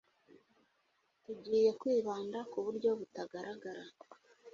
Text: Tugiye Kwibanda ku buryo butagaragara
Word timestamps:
Tugiye 1.23 1.69
Kwibanda 1.79 2.39
ku 2.51 2.57
buryo 2.65 2.89
butagaragara 2.99 3.83